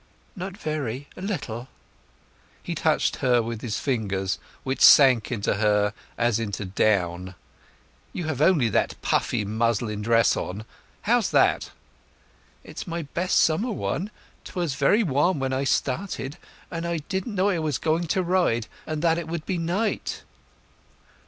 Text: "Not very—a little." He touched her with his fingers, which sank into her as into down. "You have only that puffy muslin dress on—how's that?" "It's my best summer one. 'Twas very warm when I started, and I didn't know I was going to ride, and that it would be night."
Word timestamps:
"Not 0.35 0.57
very—a 0.57 1.21
little." 1.21 1.67
He 2.63 2.73
touched 2.73 3.17
her 3.17 3.39
with 3.43 3.61
his 3.61 3.77
fingers, 3.77 4.39
which 4.63 4.81
sank 4.81 5.31
into 5.31 5.57
her 5.57 5.93
as 6.17 6.39
into 6.39 6.65
down. 6.65 7.35
"You 8.11 8.23
have 8.23 8.41
only 8.41 8.67
that 8.69 8.99
puffy 9.03 9.45
muslin 9.45 10.01
dress 10.01 10.35
on—how's 10.35 11.29
that?" 11.29 11.69
"It's 12.63 12.87
my 12.87 13.03
best 13.03 13.37
summer 13.43 13.71
one. 13.71 14.09
'Twas 14.43 14.73
very 14.73 15.03
warm 15.03 15.37
when 15.39 15.53
I 15.53 15.65
started, 15.65 16.39
and 16.71 16.87
I 16.87 16.97
didn't 16.97 17.35
know 17.35 17.49
I 17.49 17.59
was 17.59 17.77
going 17.77 18.07
to 18.07 18.23
ride, 18.23 18.65
and 18.87 19.03
that 19.03 19.19
it 19.19 19.27
would 19.27 19.45
be 19.45 19.59
night." 19.59 20.23